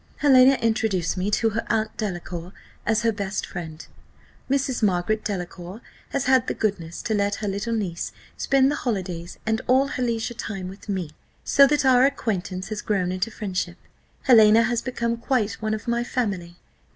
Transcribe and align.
Helena 0.17 0.53
introduced 0.63 1.15
me 1.15 1.29
to 1.29 1.51
her 1.51 1.63
aunt 1.71 1.95
Delacour 1.95 2.53
as 2.87 3.03
her 3.03 3.11
best 3.11 3.45
friend. 3.45 3.85
Mrs. 4.49 4.81
Margaret 4.81 5.23
Delacour 5.23 5.79
has 6.09 6.25
had 6.25 6.47
the 6.47 6.55
goodness 6.55 7.03
to 7.03 7.13
let 7.13 7.35
her 7.35 7.47
little 7.47 7.75
niece 7.75 8.11
spend 8.35 8.71
the 8.71 8.77
holidays 8.77 9.37
and 9.45 9.61
all 9.67 9.85
her 9.89 10.01
leisure 10.01 10.33
time 10.33 10.69
with 10.69 10.89
me, 10.89 11.11
so 11.43 11.67
that 11.67 11.85
our 11.85 12.03
acquaintance 12.03 12.69
has 12.69 12.81
grown 12.81 13.11
into 13.11 13.29
friendship. 13.29 13.77
Helena 14.23 14.63
has 14.63 14.81
become 14.81 15.17
quite 15.17 15.61
one 15.61 15.75
of 15.75 15.87
my 15.87 16.03
family." 16.03 16.55